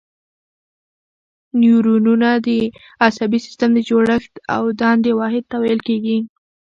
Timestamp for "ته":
5.51-5.55